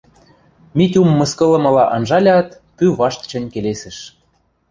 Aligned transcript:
Митюм 0.77 1.09
мыскылымыла 1.19 1.83
анжалят, 1.95 2.47
пӱ 2.77 2.85
вашт 2.99 3.21
чӹнь 3.29 3.51
келесӹш: 3.53 3.97